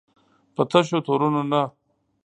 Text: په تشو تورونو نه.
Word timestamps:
په 0.55 0.61
تشو 0.71 0.99
تورونو 1.05 1.41
نه. 1.51 1.61